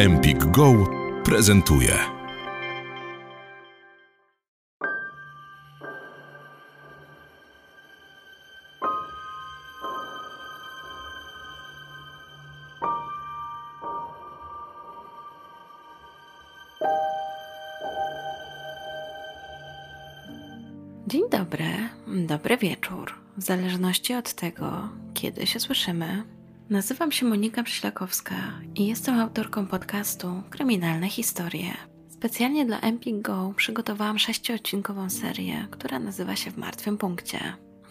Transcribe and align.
Empik 0.00 0.44
Go 0.44 0.86
prezentuje. 1.24 1.92
Dzień 21.06 21.22
dobry, 21.30 21.64
dobry 22.26 22.56
wieczór, 22.56 23.12
w 23.36 23.42
zależności 23.42 24.14
od 24.14 24.32
tego, 24.32 24.88
kiedy 25.14 25.46
się 25.46 25.60
słyszymy. 25.60 26.39
Nazywam 26.70 27.12
się 27.12 27.26
Monika 27.26 27.62
Przyślakowska 27.62 28.34
i 28.74 28.86
jestem 28.86 29.20
autorką 29.20 29.66
podcastu 29.66 30.42
Kryminalne 30.50 31.08
Historie. 31.08 31.74
Specjalnie 32.08 32.66
dla 32.66 32.80
Empik 32.80 33.20
Go 33.20 33.54
przygotowałam 33.56 34.18
sześciodcinkową 34.18 35.10
serię, 35.10 35.66
która 35.70 35.98
nazywa 35.98 36.36
się 36.36 36.50
W 36.50 36.56
Martwym 36.56 36.98
Punkcie. 36.98 37.40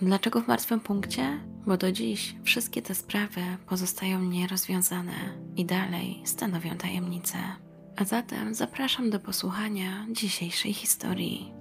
Dlaczego 0.02 0.42
w 0.42 0.48
Martwym 0.48 0.80
Punkcie? 0.80 1.40
Bo 1.66 1.78
do 1.78 1.92
dziś 1.92 2.36
wszystkie 2.44 2.82
te 2.82 2.96
sprawy 2.96 3.42
pozostają 3.68 4.22
nierozwiązane 4.22 5.40
i 5.56 5.66
dalej 5.66 6.22
stanowią 6.26 6.78
tajemnicę. 6.78 7.38
A 7.98 8.06
zatem 8.06 8.54
zapraszam 8.54 9.10
do 9.10 9.20
posłuchania 9.20 10.06
dzisiejszej 10.12 10.74
historii. 10.74 11.59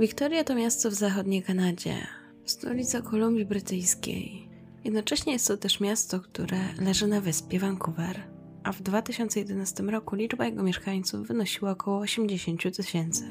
Wiktoria 0.00 0.44
to 0.44 0.54
miasto 0.54 0.90
w 0.90 0.94
zachodniej 0.94 1.42
Kanadzie, 1.42 1.94
stolica 2.44 3.02
Kolumbii 3.02 3.44
Brytyjskiej. 3.44 4.48
Jednocześnie 4.84 5.32
jest 5.32 5.48
to 5.48 5.56
też 5.56 5.80
miasto, 5.80 6.20
które 6.20 6.58
leży 6.78 7.06
na 7.06 7.20
wyspie 7.20 7.58
Vancouver, 7.58 8.20
a 8.62 8.72
w 8.72 8.82
2011 8.82 9.82
roku 9.82 10.16
liczba 10.16 10.46
jego 10.46 10.62
mieszkańców 10.62 11.26
wynosiła 11.26 11.70
około 11.70 11.98
80 11.98 12.76
tysięcy. 12.76 13.24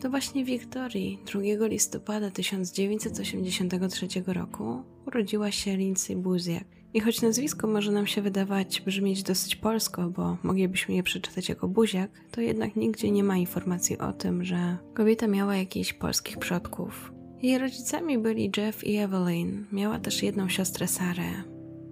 To 0.00 0.10
właśnie 0.10 0.44
Wiktorii 0.44 1.18
2 1.56 1.66
listopada 1.66 2.30
1983 2.30 4.06
roku 4.26 4.82
urodziła 5.08 5.50
się 5.50 5.76
Lindsay 5.76 6.16
Buziak, 6.16 6.64
i 6.94 7.00
choć 7.00 7.22
nazwisko 7.22 7.66
może 7.66 7.92
nam 7.92 8.06
się 8.06 8.22
wydawać 8.22 8.80
brzmieć 8.80 9.22
dosyć 9.22 9.56
polsko, 9.56 10.10
bo 10.10 10.36
moglibyśmy 10.42 10.94
je 10.94 11.02
przeczytać 11.02 11.48
jako 11.48 11.68
buziak, 11.68 12.10
to 12.30 12.40
jednak 12.40 12.76
nigdzie 12.76 13.10
nie 13.10 13.24
ma 13.24 13.36
informacji 13.36 13.98
o 13.98 14.12
tym, 14.12 14.44
że 14.44 14.76
kobieta 14.94 15.26
miała 15.26 15.56
jakichś 15.56 15.92
polskich 15.92 16.38
przodków. 16.38 17.12
Jej 17.42 17.58
rodzicami 17.58 18.18
byli 18.18 18.52
Jeff 18.56 18.84
i 18.84 18.96
Evelyn. 18.96 19.66
Miała 19.72 19.98
też 19.98 20.22
jedną 20.22 20.48
siostrę 20.48 20.88
Sarę. 20.88 21.42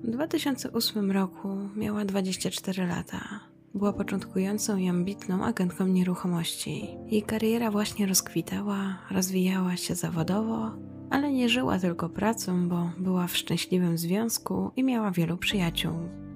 W 0.05 0.11
2008 0.11 1.11
roku 1.11 1.49
miała 1.77 2.05
24 2.05 2.87
lata. 2.87 3.41
Była 3.75 3.93
początkującą 3.93 4.77
i 4.77 4.89
ambitną 4.89 5.45
agentką 5.45 5.87
nieruchomości. 5.87 6.89
Jej 7.07 7.23
kariera 7.23 7.71
właśnie 7.71 8.07
rozkwitała, 8.07 8.99
rozwijała 9.11 9.77
się 9.77 9.95
zawodowo, 9.95 10.71
ale 11.11 11.33
nie 11.33 11.49
żyła 11.49 11.79
tylko 11.79 12.09
pracą, 12.09 12.69
bo 12.69 12.91
była 12.99 13.27
w 13.27 13.37
szczęśliwym 13.37 13.99
związku 13.99 14.71
i 14.77 14.85
miała 14.85 15.11
wielu 15.11 15.37
przyjaciół. 15.37 15.93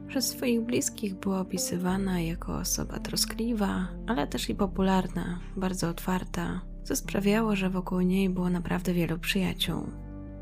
Przez 0.09 0.29
swoich 0.29 0.61
bliskich 0.61 1.15
była 1.15 1.41
opisywana 1.41 2.21
jako 2.21 2.57
osoba 2.57 2.99
troskliwa, 2.99 3.89
ale 4.07 4.27
też 4.27 4.51
i 4.51 4.55
popularna, 4.55 5.39
bardzo 5.57 5.89
otwarta, 5.89 6.61
co 6.85 6.97
sprawiało, 6.97 7.57
że 7.57 7.71
wokół 7.71 8.01
niej 8.01 8.31
było 8.31 8.51
naprawdę 8.51 8.93
wielu 8.93 9.19
przyjaciół. 9.19 9.83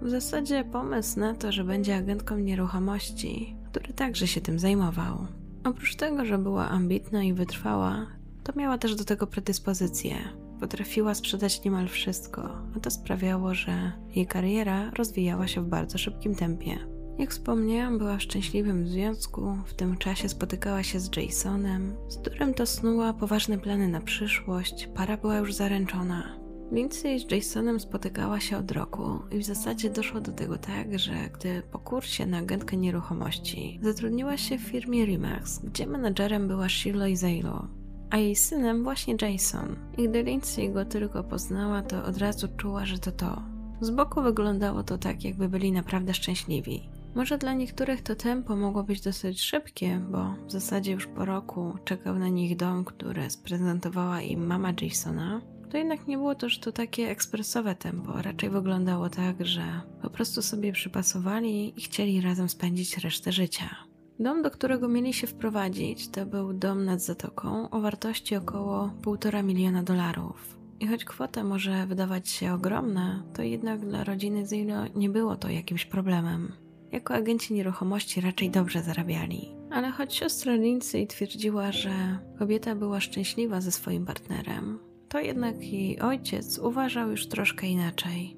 W 0.02 0.08
zasadzie 0.08 0.64
pomysł 0.64 1.20
na 1.20 1.34
to, 1.34 1.52
że 1.52 1.64
będzie 1.64 1.96
agentką 1.96 2.38
nieruchomości, 2.38 3.56
który 3.70 3.92
także 3.92 4.26
się 4.26 4.40
tym 4.40 4.58
zajmował. 4.58 5.26
Oprócz 5.64 5.96
tego, 5.96 6.24
że 6.24 6.38
była 6.38 6.68
ambitna 6.68 7.22
i 7.22 7.32
wytrwała, 7.32 8.06
to 8.44 8.52
miała 8.56 8.78
też 8.78 8.94
do 8.94 9.04
tego 9.04 9.26
predyspozycję. 9.26 10.14
Potrafiła 10.60 11.14
sprzedać 11.14 11.64
niemal 11.64 11.88
wszystko, 11.88 12.42
a 12.76 12.80
to 12.80 12.90
sprawiało, 12.90 13.54
że 13.54 13.92
jej 14.14 14.26
kariera 14.26 14.90
rozwijała 14.90 15.46
się 15.46 15.60
w 15.60 15.68
bardzo 15.68 15.98
szybkim 15.98 16.34
tempie. 16.34 16.78
Jak 17.18 17.30
wspomniałam, 17.30 17.98
była 17.98 18.16
w 18.16 18.22
szczęśliwym 18.22 18.88
związku, 18.88 19.56
w 19.66 19.74
tym 19.74 19.96
czasie 19.96 20.28
spotykała 20.28 20.82
się 20.82 21.00
z 21.00 21.16
Jasonem, 21.16 21.94
z 22.08 22.16
którym 22.16 22.54
to 22.54 22.66
snuła 22.66 23.12
poważne 23.12 23.58
plany 23.58 23.88
na 23.88 24.00
przyszłość, 24.00 24.88
para 24.94 25.16
była 25.16 25.36
już 25.36 25.54
zaręczona. 25.54 26.38
Lindsay 26.72 27.18
z 27.18 27.30
Jasonem 27.30 27.80
spotykała 27.80 28.40
się 28.40 28.56
od 28.56 28.70
roku 28.70 29.20
i 29.30 29.38
w 29.38 29.44
zasadzie 29.44 29.90
doszło 29.90 30.20
do 30.20 30.32
tego 30.32 30.58
tak, 30.58 30.98
że 30.98 31.12
gdy 31.34 31.62
po 31.72 31.78
kursie 31.78 32.26
na 32.26 32.38
agentkę 32.38 32.76
nieruchomości 32.76 33.80
zatrudniła 33.82 34.36
się 34.36 34.58
w 34.58 34.62
firmie 34.62 35.06
Remax, 35.06 35.58
gdzie 35.58 35.86
menadżerem 35.86 36.48
była 36.48 36.68
Shirley 36.68 37.16
Zaylo, 37.16 37.68
a 38.10 38.16
jej 38.16 38.36
synem 38.36 38.84
właśnie 38.84 39.16
Jason. 39.22 39.76
I 39.98 40.08
gdy 40.08 40.22
Lindsay 40.22 40.72
go 40.72 40.84
tylko 40.84 41.24
poznała, 41.24 41.82
to 41.82 42.04
od 42.04 42.18
razu 42.18 42.48
czuła, 42.56 42.86
że 42.86 42.98
to 42.98 43.12
to. 43.12 43.42
Z 43.80 43.90
boku 43.90 44.22
wyglądało 44.22 44.82
to 44.82 44.98
tak, 44.98 45.24
jakby 45.24 45.48
byli 45.48 45.72
naprawdę 45.72 46.14
szczęśliwi. 46.14 46.88
Może 47.14 47.38
dla 47.38 47.52
niektórych 47.52 48.02
to 48.02 48.16
tempo 48.16 48.56
mogło 48.56 48.82
być 48.82 49.00
dosyć 49.00 49.40
szybkie, 49.40 50.00
bo 50.10 50.34
w 50.46 50.52
zasadzie 50.52 50.92
już 50.92 51.06
po 51.06 51.24
roku 51.24 51.74
czekał 51.84 52.18
na 52.18 52.28
nich 52.28 52.56
dom, 52.56 52.84
który 52.84 53.30
sprezentowała 53.30 54.22
im 54.22 54.46
mama 54.46 54.72
Jasona. 54.82 55.40
To 55.70 55.76
jednak 55.76 56.06
nie 56.06 56.16
było 56.16 56.34
też 56.34 56.58
to 56.58 56.72
takie 56.72 57.10
ekspresowe 57.10 57.74
tempo, 57.74 58.22
raczej 58.22 58.50
wyglądało 58.50 59.10
tak, 59.10 59.46
że 59.46 59.80
po 60.02 60.10
prostu 60.10 60.42
sobie 60.42 60.72
przypasowali 60.72 61.78
i 61.78 61.80
chcieli 61.80 62.20
razem 62.20 62.48
spędzić 62.48 62.98
resztę 62.98 63.32
życia. 63.32 63.87
Dom, 64.20 64.42
do 64.42 64.50
którego 64.50 64.88
mieli 64.88 65.12
się 65.12 65.26
wprowadzić, 65.26 66.08
to 66.08 66.26
był 66.26 66.52
dom 66.52 66.84
nad 66.84 67.02
zatoką 67.02 67.70
o 67.70 67.80
wartości 67.80 68.36
około 68.36 68.90
1,5 69.02 69.44
miliona 69.44 69.82
dolarów. 69.82 70.58
I 70.80 70.86
choć 70.86 71.04
kwota 71.04 71.44
może 71.44 71.86
wydawać 71.86 72.28
się 72.28 72.52
ogromna, 72.52 73.22
to 73.34 73.42
jednak 73.42 73.80
dla 73.80 74.04
rodziny 74.04 74.46
Zilo 74.46 74.84
nie 74.94 75.08
było 75.08 75.36
to 75.36 75.50
jakimś 75.50 75.84
problemem. 75.84 76.52
Jako 76.92 77.14
agenci 77.14 77.54
nieruchomości 77.54 78.20
raczej 78.20 78.50
dobrze 78.50 78.82
zarabiali. 78.82 79.54
Ale 79.70 79.90
choć 79.90 80.14
siostra 80.14 80.54
Lindsay 80.54 81.06
twierdziła, 81.06 81.72
że 81.72 82.18
kobieta 82.38 82.74
była 82.74 83.00
szczęśliwa 83.00 83.60
ze 83.60 83.72
swoim 83.72 84.06
partnerem, 84.06 84.78
to 85.08 85.20
jednak 85.20 85.62
jej 85.62 86.00
ojciec 86.00 86.58
uważał 86.58 87.10
już 87.10 87.28
troszkę 87.28 87.66
inaczej. 87.66 88.37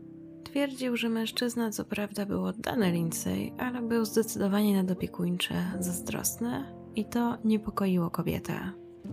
Twierdził, 0.51 0.97
że 0.97 1.09
mężczyzna 1.09 1.71
co 1.71 1.85
prawda 1.85 2.27
był 2.27 2.45
oddany 2.45 2.93
Lindsay, 2.93 3.53
ale 3.59 3.83
był 3.83 4.05
zdecydowanie 4.05 4.77
nadopiekuńczy, 4.77 5.55
zazdrosny 5.81 6.65
i 6.97 7.05
to 7.05 7.39
niepokoiło 7.45 8.11
kobietę. 8.11 8.55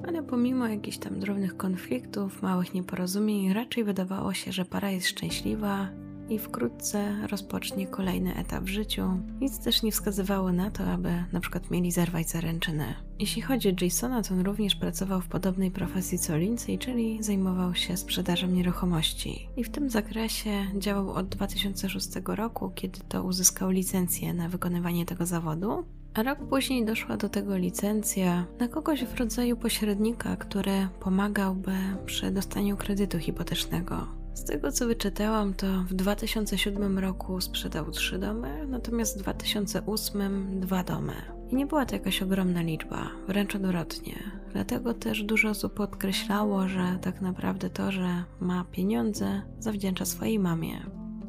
Ale 0.07 0.23
pomimo 0.23 0.67
jakichś 0.67 0.97
tam 0.97 1.19
drobnych 1.19 1.57
konfliktów, 1.57 2.41
małych 2.41 2.73
nieporozumień, 2.73 3.53
raczej 3.53 3.83
wydawało 3.83 4.33
się, 4.33 4.51
że 4.51 4.65
para 4.65 4.91
jest 4.91 5.07
szczęśliwa 5.07 5.89
i 6.29 6.39
wkrótce 6.39 7.27
rozpocznie 7.27 7.87
kolejny 7.87 8.35
etap 8.35 8.63
w 8.63 8.67
życiu. 8.67 9.09
Nic 9.41 9.59
też 9.59 9.83
nie 9.83 9.91
wskazywało 9.91 10.51
na 10.51 10.71
to, 10.71 10.83
aby 10.83 11.23
na 11.31 11.39
przykład 11.39 11.71
mieli 11.71 11.91
zerwać 11.91 12.29
zaręczyny. 12.29 12.85
Jeśli 13.19 13.41
chodzi 13.41 13.69
o 13.69 13.73
Jasona, 13.81 14.21
to 14.21 14.33
on 14.33 14.39
również 14.39 14.75
pracował 14.75 15.21
w 15.21 15.27
podobnej 15.27 15.71
profesji 15.71 16.19
co 16.19 16.37
Lindsay, 16.37 16.77
czyli 16.77 17.23
zajmował 17.23 17.75
się 17.75 17.97
sprzedażą 17.97 18.47
nieruchomości. 18.47 19.49
I 19.57 19.63
w 19.63 19.69
tym 19.69 19.89
zakresie 19.89 20.51
działał 20.77 21.11
od 21.11 21.27
2006 21.27 22.09
roku, 22.25 22.71
kiedy 22.75 22.99
to 23.09 23.23
uzyskał 23.23 23.69
licencję 23.69 24.33
na 24.33 24.49
wykonywanie 24.49 25.05
tego 25.05 25.25
zawodu. 25.25 25.85
A 26.13 26.23
rok 26.23 26.39
później 26.49 26.85
doszła 26.85 27.17
do 27.17 27.29
tego 27.29 27.57
licencja 27.57 28.45
na 28.59 28.67
kogoś 28.67 29.03
w 29.03 29.19
rodzaju 29.19 29.57
pośrednika, 29.57 30.35
który 30.35 30.87
pomagałby 30.99 31.73
przy 32.05 32.31
dostaniu 32.31 32.77
kredytu 32.77 33.19
hipotecznego. 33.19 34.07
Z 34.37 34.43
tego 34.43 34.71
co 34.71 34.87
wyczytałam, 34.87 35.53
to 35.53 35.67
w 35.67 35.93
2007 35.93 36.99
roku 36.99 37.41
sprzedał 37.41 37.91
trzy 37.91 38.19
domy, 38.19 38.67
natomiast 38.67 39.17
w 39.17 39.21
2008 39.21 40.59
dwa 40.59 40.83
domy. 40.83 41.13
I 41.51 41.55
nie 41.55 41.65
była 41.65 41.85
to 41.85 41.95
jakaś 41.95 42.21
ogromna 42.21 42.61
liczba, 42.61 43.09
wręcz 43.27 43.55
odwrotnie. 43.55 44.15
Dlatego 44.53 44.93
też 44.93 45.23
dużo 45.23 45.49
osób 45.49 45.73
podkreślało, 45.73 46.67
że 46.67 46.97
tak 47.01 47.21
naprawdę 47.21 47.69
to, 47.69 47.91
że 47.91 48.23
ma 48.39 48.65
pieniądze, 48.71 49.41
zawdzięcza 49.59 50.05
swojej 50.05 50.39
mamie. 50.39 50.85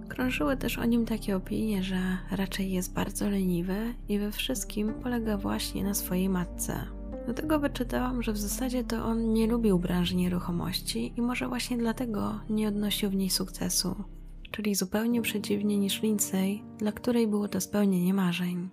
Krążyły 0.08 0.56
też 0.56 0.78
o 0.78 0.84
nim 0.84 1.06
takie 1.06 1.36
opinie, 1.36 1.82
że 1.82 2.00
raczej 2.30 2.72
jest 2.72 2.92
bardzo 2.92 3.30
leniwy 3.30 3.94
i 4.08 4.18
we 4.18 4.32
wszystkim 4.32 4.94
polega 5.02 5.36
właśnie 5.36 5.84
na 5.84 5.94
swojej 5.94 6.28
matce. 6.28 6.97
Do 7.28 7.34
tego 7.34 7.58
wyczytałam, 7.58 8.22
że 8.22 8.32
w 8.32 8.38
zasadzie 8.38 8.84
to 8.84 9.04
on 9.04 9.32
nie 9.32 9.46
lubił 9.46 9.78
branży 9.78 10.16
nieruchomości 10.16 11.12
i 11.16 11.22
może 11.22 11.48
właśnie 11.48 11.78
dlatego 11.78 12.40
nie 12.50 12.68
odnosił 12.68 13.10
w 13.10 13.14
niej 13.14 13.30
sukcesu, 13.30 14.04
czyli 14.50 14.74
zupełnie 14.74 15.22
przeciwnie 15.22 15.78
niż 15.78 16.02
Lindsay, 16.02 16.62
dla 16.78 16.92
której 16.92 17.26
było 17.26 17.48
to 17.48 17.60
spełnienie 17.60 18.14
marzeń. 18.14 18.68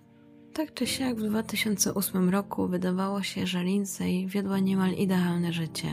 Tak 0.52 0.74
czy 0.74 0.86
siak 0.86 1.16
w 1.16 1.22
2008 1.22 2.30
roku 2.30 2.68
wydawało 2.68 3.22
się, 3.22 3.46
że 3.46 3.64
Lindsay 3.64 4.26
wiodła 4.26 4.58
niemal 4.58 4.92
idealne 4.92 5.52
życie. 5.52 5.90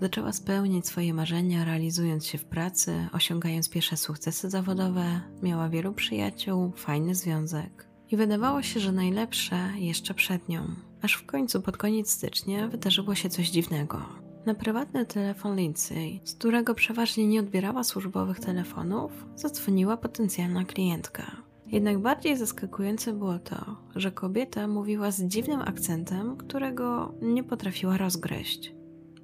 Zaczęła 0.00 0.32
spełniać 0.32 0.86
swoje 0.86 1.14
marzenia, 1.14 1.64
realizując 1.64 2.26
się 2.26 2.38
w 2.38 2.44
pracy, 2.44 3.08
osiągając 3.12 3.68
pierwsze 3.68 3.96
sukcesy 3.96 4.50
zawodowe, 4.50 5.20
miała 5.42 5.68
wielu 5.68 5.92
przyjaciół, 5.92 6.72
fajny 6.76 7.14
związek. 7.14 7.88
I 8.10 8.16
wydawało 8.16 8.62
się, 8.62 8.80
że 8.80 8.92
najlepsze 8.92 9.56
jeszcze 9.76 10.14
przed 10.14 10.48
nią. 10.48 10.89
Aż 11.02 11.14
w 11.14 11.26
końcu 11.26 11.62
pod 11.62 11.76
koniec 11.76 12.10
stycznia 12.10 12.68
wydarzyło 12.68 13.14
się 13.14 13.28
coś 13.28 13.50
dziwnego. 13.50 14.00
Na 14.46 14.54
prywatny 14.54 15.06
telefon 15.06 15.56
Lindsay, 15.56 16.20
z 16.24 16.34
którego 16.34 16.74
przeważnie 16.74 17.26
nie 17.26 17.40
odbierała 17.40 17.84
służbowych 17.84 18.40
telefonów, 18.40 19.12
zadzwoniła 19.36 19.96
potencjalna 19.96 20.64
klientka. 20.64 21.36
Jednak 21.66 21.98
bardziej 21.98 22.36
zaskakujące 22.36 23.12
było 23.12 23.38
to, 23.38 23.76
że 23.96 24.12
kobieta 24.12 24.66
mówiła 24.68 25.10
z 25.10 25.22
dziwnym 25.22 25.60
akcentem, 25.62 26.36
którego 26.36 27.14
nie 27.22 27.44
potrafiła 27.44 27.96
rozgryźć. 27.98 28.72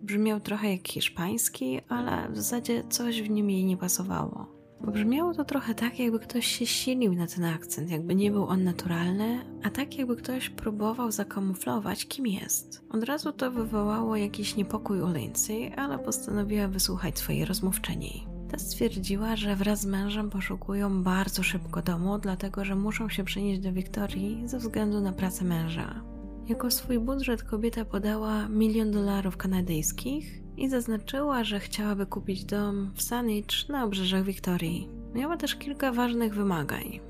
Brzmiał 0.02 0.40
trochę 0.40 0.72
jak 0.72 0.88
hiszpański, 0.88 1.80
ale 1.88 2.28
w 2.30 2.36
zasadzie 2.36 2.84
coś 2.88 3.22
w 3.22 3.30
nim 3.30 3.50
jej 3.50 3.64
nie 3.64 3.76
pasowało. 3.76 4.55
Brzmiało 4.80 5.34
to 5.34 5.44
trochę 5.44 5.74
tak, 5.74 5.98
jakby 5.98 6.18
ktoś 6.18 6.46
się 6.46 6.66
silił 6.66 7.14
na 7.14 7.26
ten 7.26 7.44
akcent, 7.44 7.90
jakby 7.90 8.14
nie 8.14 8.30
był 8.30 8.44
on 8.44 8.64
naturalny, 8.64 9.38
a 9.62 9.70
tak 9.70 9.98
jakby 9.98 10.16
ktoś 10.16 10.50
próbował 10.50 11.12
zakamuflować, 11.12 12.06
kim 12.06 12.26
jest. 12.26 12.84
Od 12.90 13.04
razu 13.04 13.32
to 13.32 13.50
wywołało 13.50 14.16
jakiś 14.16 14.56
niepokój 14.56 15.00
u 15.00 15.12
Lindsay, 15.12 15.72
ale 15.76 15.98
postanowiła 15.98 16.68
wysłuchać 16.68 17.18
swojej 17.18 17.44
rozmówczyni. 17.44 18.26
Ta 18.50 18.58
stwierdziła, 18.58 19.36
że 19.36 19.56
wraz 19.56 19.80
z 19.80 19.86
mężem 19.86 20.30
poszukują 20.30 21.02
bardzo 21.02 21.42
szybko 21.42 21.82
domu, 21.82 22.18
dlatego 22.18 22.64
że 22.64 22.76
muszą 22.76 23.08
się 23.08 23.24
przenieść 23.24 23.60
do 23.60 23.72
Wiktorii 23.72 24.42
ze 24.48 24.58
względu 24.58 25.00
na 25.00 25.12
pracę 25.12 25.44
męża. 25.44 26.02
Jako 26.48 26.70
swój 26.70 26.98
budżet 26.98 27.42
kobieta 27.42 27.84
podała 27.84 28.48
milion 28.48 28.90
dolarów 28.90 29.36
kanadyjskich 29.36 30.45
i 30.56 30.68
zaznaczyła, 30.68 31.44
że 31.44 31.60
chciałaby 31.60 32.06
kupić 32.06 32.44
dom 32.44 32.90
w 32.94 33.02
Saanich 33.02 33.68
na 33.68 33.84
obrzeżach 33.84 34.24
Wiktorii. 34.24 34.88
Miała 35.14 35.36
też 35.36 35.56
kilka 35.56 35.92
ważnych 35.92 36.34
wymagań, 36.34 37.00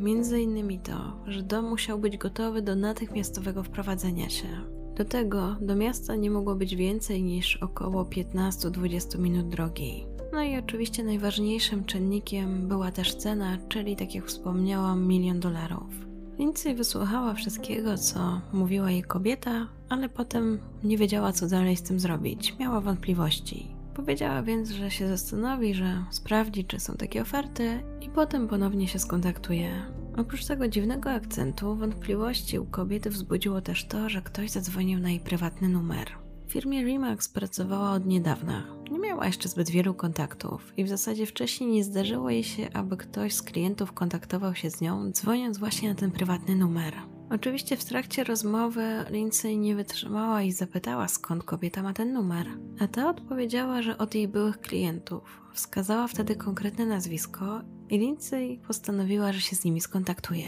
innymi 0.41 0.79
to, 0.79 1.25
że 1.27 1.43
dom 1.43 1.65
musiał 1.69 1.99
być 1.99 2.17
gotowy 2.17 2.63
do 2.63 2.77
natychmiastowego 2.77 3.63
wprowadzenia 3.63 4.29
się. 4.29 4.49
Do 4.97 5.05
tego 5.05 5.57
do 5.61 5.77
miasta 5.77 6.17
nie 6.17 6.31
mogło 6.31 6.55
być 6.55 6.77
więcej 6.77 7.23
niż 7.23 7.57
około 7.57 8.05
15-20 8.05 9.19
minut 9.19 9.49
drogi. 9.49 10.07
No 10.33 10.43
i 10.43 10.59
oczywiście 10.59 11.05
najważniejszym 11.05 11.85
czynnikiem 11.85 12.69
była 12.69 12.91
też 12.91 13.15
cena, 13.15 13.59
czyli 13.69 13.97
tak 13.97 14.15
jak 14.15 14.27
wspomniałam, 14.27 15.07
milion 15.07 15.41
dolarów. 15.41 16.07
Lindsay 16.39 16.75
wysłuchała 16.75 17.35
wszystkiego, 17.35 17.99
co 17.99 18.41
mówiła 18.53 18.91
jej 18.91 19.03
kobieta, 19.03 19.69
ale 19.89 20.09
potem 20.09 20.59
nie 20.85 20.99
wiedziała, 20.99 21.33
co 21.33 21.47
dalej 21.47 21.77
z 21.77 21.83
tym 21.83 22.01
zrobić. 22.01 22.57
Miała 22.59 22.81
wątpliwości. 22.81 23.67
Powiedziała 23.95 24.43
więc, 24.43 24.71
że 24.71 24.91
się 24.91 25.09
zastanowi, 25.09 25.75
że 25.75 26.05
sprawdzi, 26.11 26.65
czy 26.65 26.81
są 26.81 26.95
takie 26.95 27.23
oferty 27.23 27.83
i 28.01 28.09
potem 28.09 28.49
ponownie 28.49 28.89
się 28.89 28.99
skontaktuje. 28.99 29.71
Oprócz 30.17 30.45
tego 30.45 30.69
dziwnego 30.69 31.11
akcentu, 31.11 31.77
wątpliwości 31.77 32.59
u 32.59 32.67
kobiety 32.67 33.11
wzbudziło 33.11 33.61
też 33.61 33.85
to, 33.85 34.09
że 34.09 34.23
ktoś 34.23 34.51
zadzwonił 34.51 34.99
na 34.99 35.11
jej 35.11 35.21
prywatny 35.21 35.69
numer. 35.69 36.07
W 36.47 36.53
firmie 36.53 36.85
Remax 36.85 37.29
pracowała 37.29 37.93
od 37.93 38.07
niedawna. 38.07 38.63
Nie 38.91 38.99
miała 38.99 39.27
jeszcze 39.27 39.49
zbyt 39.49 39.71
wielu 39.71 39.95
kontaktów 39.95 40.73
i 40.77 40.85
w 40.85 40.89
zasadzie 40.89 41.27
wcześniej 41.27 41.71
nie 41.71 41.85
zdarzyło 41.85 42.31
jej 42.31 42.45
się, 42.45 42.73
aby 42.73 42.97
ktoś 42.97 43.35
z 43.35 43.43
klientów 43.43 43.93
kontaktował 43.93 44.55
się 44.55 44.71
z 44.71 44.81
nią, 44.81 45.13
dzwoniąc 45.13 45.59
właśnie 45.59 45.89
na 45.89 45.95
ten 45.95 46.11
prywatny 46.11 46.57
numer. 46.57 46.95
Oczywiście 47.31 47.77
w 47.77 47.85
trakcie 47.85 48.25
rozmowy 48.25 49.05
Lindsay 49.11 49.59
nie 49.59 49.77
wytrzymała 49.77 50.43
i 50.43 50.53
zapytała, 50.53 51.09
skąd 51.09 51.45
kobieta 51.45 51.83
ma 51.83 51.93
ten 51.93 52.13
numer. 52.13 52.47
A 52.81 52.89
ta 52.89 53.11
odpowiedziała, 53.11 53.83
że 53.83 53.99
od 53.99 54.15
jej 54.15 54.29
byłych 54.29 54.61
klientów. 54.61 55.41
Wskazała 55.55 56.09
wtedy 56.09 56.37
konkretne 56.37 56.87
nazwisko 56.87 57.61
i 57.91 57.99
Lindsay 57.99 58.61
postanowiła, 58.67 59.33
że 59.33 59.41
się 59.41 59.57
z 59.57 59.65
nimi 59.65 59.81
skontaktuje. 59.81 60.47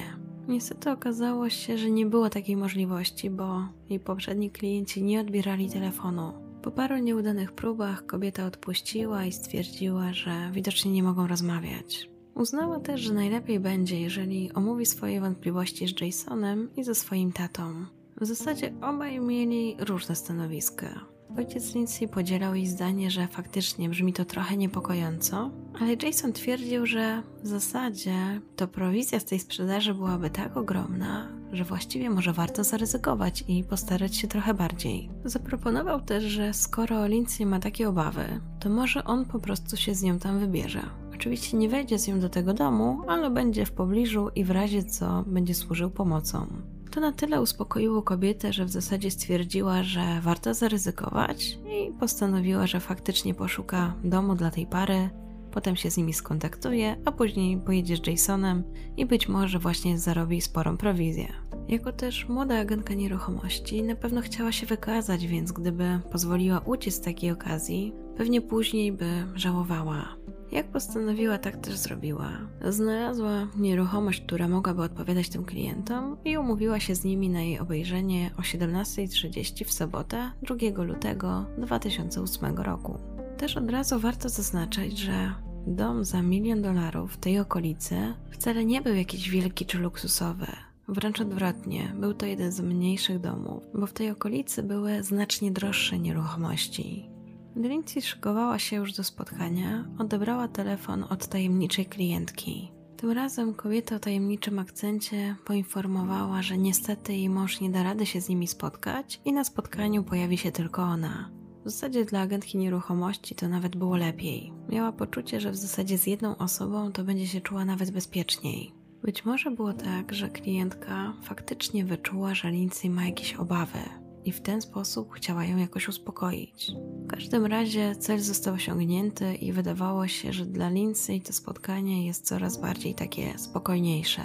Niestety 0.49 0.91
okazało 0.91 1.49
się, 1.49 1.79
że 1.79 1.91
nie 1.91 2.07
było 2.07 2.31
takiej 2.31 2.57
możliwości, 2.57 3.31
bo 3.31 3.69
jej 3.91 4.01
poprzedni 4.01 4.51
klienci 4.51 5.03
nie 5.03 5.21
odbierali 5.21 5.71
telefonu. 5.71 6.33
Po 6.63 6.71
paru 6.71 6.97
nieudanych 6.97 7.53
próbach 7.53 8.07
kobieta 8.07 8.47
odpuściła 8.47 9.25
i 9.25 9.33
stwierdziła, 9.33 10.13
że 10.13 10.51
widocznie 10.53 10.93
nie 10.93 11.03
mogą 11.03 11.27
rozmawiać. 11.27 12.11
Uznała 12.35 12.81
też, 12.81 13.01
że 13.01 13.15
najlepiej 13.15 13.61
będzie, 13.61 14.01
jeżeli 14.01 14.53
omówi 14.53 14.87
swoje 14.87 15.21
wątpliwości 15.21 15.89
z 15.89 16.01
Jasonem 16.01 16.69
i 16.77 16.85
ze 16.85 16.95
swoim 16.95 17.33
tatą. 17.33 17.87
W 18.21 18.27
zasadzie 18.27 18.73
obaj 18.83 19.21
mieli 19.21 19.77
różne 19.79 20.17
stanowiska. 20.17 21.01
Ojciec 21.39 21.75
Lindsay 21.75 22.09
podzielał 22.09 22.55
jej 22.55 22.67
zdanie, 22.67 23.11
że 23.11 23.27
faktycznie 23.27 23.89
brzmi 23.89 24.13
to 24.13 24.25
trochę 24.25 24.57
niepokojąco, 24.57 25.51
ale 25.81 25.95
Jason 26.03 26.33
twierdził, 26.33 26.87
że 26.87 27.23
w 27.43 27.47
zasadzie 27.47 28.41
to 28.57 28.69
prowizja 28.69 29.21
z 29.21 29.25
tej 29.25 29.39
sprzedaży 29.39 29.95
byłaby 29.95 30.31
tak 30.31 30.57
ogromna, 30.57 31.29
że 31.53 31.65
właściwie 31.65 32.11
może 32.11 32.33
warto 32.33 32.65
zaryzykować 32.65 33.45
i 33.49 33.65
postarać 33.65 34.17
się 34.17 34.29
trochę 34.29 34.55
bardziej. 34.55 35.11
Zaproponował 35.25 36.01
też, 36.01 36.25
że 36.25 36.55
skoro 36.55 37.07
Lindsay 37.07 37.47
ma 37.47 37.61
takie 37.61 37.89
obawy, 37.89 38.41
to 38.61 38.71
może 38.71 39.05
on 39.05 39.25
po 39.25 39.39
prostu 39.39 39.77
się 39.77 39.95
z 39.95 40.03
nią 40.03 40.19
tam 40.19 40.39
wybierze. 40.39 40.83
Oczywiście 41.15 41.57
nie 41.57 41.69
wejdzie 41.69 41.99
z 41.99 42.09
nią 42.09 42.21
do 42.21 42.29
tego 42.29 42.55
domu, 42.55 43.03
ale 43.09 43.31
będzie 43.31 43.67
w 43.67 43.73
pobliżu 43.73 44.29
i 44.35 44.45
w 44.45 44.51
razie 44.51 44.85
co 44.85 45.25
będzie 45.27 45.55
służył 45.55 45.91
pomocą. 45.91 46.47
To 46.91 47.01
na 47.01 47.13
tyle 47.13 47.41
uspokoiło 47.43 48.03
kobietę, 48.03 48.53
że 48.53 48.65
w 48.65 48.71
zasadzie 48.71 49.11
stwierdziła, 49.11 49.83
że 49.83 50.21
warto 50.23 50.55
zaryzykować 50.55 51.59
i 51.67 51.93
postanowiła, 52.01 52.67
że 52.67 52.81
faktycznie 52.81 53.35
poszuka 53.35 53.95
domu 54.05 54.35
dla 54.35 54.51
tej 54.51 54.67
pary, 54.67 55.11
potem 55.51 55.77
się 55.77 55.91
z 55.91 55.97
nimi 55.97 56.13
skontaktuje, 56.13 56.97
a 57.05 57.13
później 57.13 57.59
pojedzie 57.59 57.97
z 57.97 58.07
Jasonem 58.07 58.65
i 58.97 59.07
być 59.07 59.29
może 59.29 59.59
właśnie 59.59 59.99
zarobi 59.99 60.41
sporą 60.41 60.77
prowizję. 60.77 61.29
Jako 61.69 61.93
też 61.93 62.29
młoda 62.29 62.59
agentka 62.59 62.95
nieruchomości 62.95 63.83
na 63.83 63.95
pewno 63.95 64.21
chciała 64.21 64.53
się 64.53 64.67
wykazać, 64.67 65.27
więc 65.27 65.53
gdyby 65.53 66.01
pozwoliła 66.13 66.61
uciec 66.61 66.95
z 66.95 67.01
takiej 67.01 67.31
okazji, 67.31 67.93
pewnie 68.17 68.41
później 68.41 68.93
by 68.93 69.25
żałowała. 69.35 70.17
Jak 70.53 70.67
postanowiła, 70.67 71.39
tak 71.39 71.57
też 71.57 71.77
zrobiła. 71.77 72.31
Znalazła 72.69 73.47
nieruchomość, 73.57 74.21
która 74.21 74.49
mogłaby 74.49 74.83
odpowiadać 74.83 75.29
tym 75.29 75.45
klientom 75.45 76.17
i 76.25 76.39
umówiła 76.39 76.81
się 76.81 76.95
z 76.95 77.05
nimi 77.05 77.29
na 77.29 77.43
jej 77.43 77.59
obejrzenie 77.59 78.31
o 78.39 78.43
17.30 78.43 79.65
w 79.65 79.73
sobotę 79.73 80.31
2 80.43 80.83
lutego 80.83 81.45
2008 81.59 82.57
roku. 82.57 83.18
Też 83.39 83.57
od 83.57 83.71
razu 83.71 84.01
warto 84.01 84.29
zaznaczyć, 84.29 84.99
że 84.99 85.35
dom 85.67 86.05
za 86.05 86.23
milion 86.23 86.63
dolarów 86.63 87.13
w 87.13 87.17
tej 87.17 87.39
okolicy 87.39 88.15
wcale 88.31 88.65
nie 88.65 88.81
był 88.81 88.95
jakiś 88.95 89.31
wielki 89.31 89.67
czy 89.67 89.79
luksusowy. 89.79 90.47
Wręcz 90.89 91.21
odwrotnie, 91.21 91.93
był 92.01 92.15
to 92.15 92.27
jeden 92.27 92.53
z 92.53 92.61
mniejszych 92.61 93.21
domów, 93.21 93.63
bo 93.75 93.87
w 93.87 93.93
tej 93.93 94.11
okolicy 94.11 94.63
były 94.63 95.03
znacznie 95.03 95.51
droższe 95.51 95.99
nieruchomości. 95.99 97.11
Lindsay 97.57 98.03
szykowała 98.03 98.59
się 98.59 98.77
już 98.77 98.93
do 98.93 99.05
spotkania, 99.05 99.85
odebrała 99.99 100.49
telefon 100.49 101.05
od 101.11 101.27
tajemniczej 101.27 101.87
klientki. 101.87 102.73
Tym 102.97 103.11
razem 103.11 103.55
kobieta 103.55 103.97
o 103.97 103.99
tajemniczym 103.99 104.59
akcencie 104.59 105.37
poinformowała, 105.45 106.43
że 106.43 106.59
niestety 106.59 107.13
jej 107.13 107.31
mąż 107.31 107.61
nie 107.61 107.71
da 107.71 107.83
rady 107.83 108.07
się 108.07 108.21
z 108.21 108.29
nimi 108.29 108.47
spotkać 108.47 109.21
i 109.25 109.33
na 109.33 109.45
spotkaniu 109.45 110.05
pojawi 110.05 110.39
się 110.39 110.53
tylko 110.53 110.83
ona. 110.83 111.38
W 111.69 111.71
zasadzie 111.71 112.05
dla 112.05 112.21
agentki 112.21 112.59
nieruchomości 112.59 113.35
to 113.35 113.49
nawet 113.49 113.77
było 113.77 113.97
lepiej. 113.97 114.53
Miała 114.69 114.93
poczucie, 114.93 115.41
że 115.41 115.51
w 115.51 115.57
zasadzie 115.57 115.99
z 115.99 116.07
jedną 116.07 116.37
osobą 116.37 116.93
to 116.93 117.05
będzie 117.05 117.27
się 117.27 117.41
czuła 117.41 117.65
nawet 117.65 117.91
bezpieczniej. 117.91 118.73
Być 119.03 119.25
może 119.25 119.51
było 119.51 119.73
tak, 119.73 120.15
że 120.15 120.29
klientka 120.29 121.13
faktycznie 121.23 121.85
wyczuła, 121.85 122.35
że 122.35 122.51
Lindsay 122.51 122.91
ma 122.91 123.05
jakieś 123.07 123.35
obawy, 123.35 123.79
i 124.25 124.33
w 124.33 124.41
ten 124.41 124.63
sposób 124.63 125.13
chciała 125.13 125.45
ją 125.45 125.57
jakoś 125.57 125.89
uspokoić. 125.89 126.73
W 127.05 127.11
każdym 127.11 127.47
razie 127.47 127.97
cel 127.97 128.21
został 128.21 128.55
osiągnięty 128.55 129.35
i 129.35 129.53
wydawało 129.53 130.09
się, 130.09 130.33
że 130.33 130.47
dla 130.47 130.69
Lindsay 130.69 131.21
to 131.21 131.33
spotkanie 131.33 132.07
jest 132.07 132.27
coraz 132.27 132.61
bardziej 132.61 132.95
takie 132.95 133.39
spokojniejsze. 133.39 134.23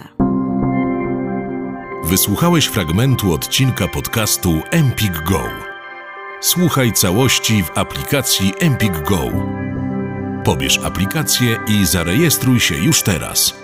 Wysłuchałeś 2.04 2.66
fragmentu 2.66 3.32
odcinka 3.32 3.88
podcastu 3.88 4.50
Empik 4.70 5.22
Go. 5.22 5.73
Słuchaj 6.40 6.92
całości 6.92 7.62
w 7.62 7.78
aplikacji 7.78 8.52
Empik 8.60 9.02
Go. 9.02 9.20
Pobierz 10.44 10.78
aplikację 10.78 11.58
i 11.68 11.86
zarejestruj 11.86 12.60
się 12.60 12.74
już 12.74 13.02
teraz. 13.02 13.54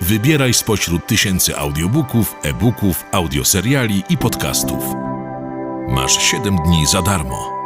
Wybieraj 0.00 0.54
spośród 0.54 1.06
tysięcy 1.06 1.56
audiobooków, 1.56 2.36
e-booków, 2.42 3.04
audioseriali 3.12 4.02
i 4.08 4.18
podcastów. 4.18 4.84
Masz 5.88 6.22
7 6.22 6.56
dni 6.56 6.86
za 6.86 7.02
darmo. 7.02 7.57